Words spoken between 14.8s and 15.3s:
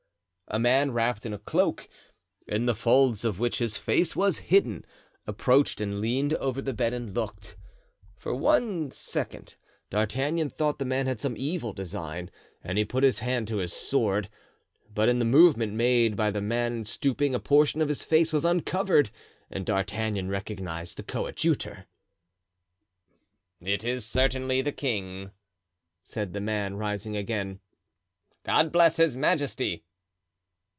but in the